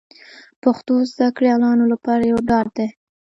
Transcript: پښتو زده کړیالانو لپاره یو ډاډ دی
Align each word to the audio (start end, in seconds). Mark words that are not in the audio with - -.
پښتو 0.63 0.93
زده 1.11 1.27
کړیالانو 1.37 1.83
لپاره 1.93 2.23
یو 2.31 2.37
ډاډ 2.49 2.67
دی 2.77 2.87